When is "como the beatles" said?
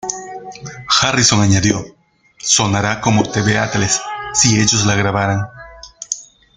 3.01-4.01